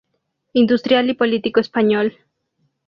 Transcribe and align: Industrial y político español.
Industrial 0.53 1.11
y 1.11 1.13
político 1.13 1.59
español. 1.59 2.17